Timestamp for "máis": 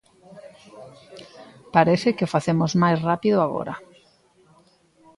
2.81-2.97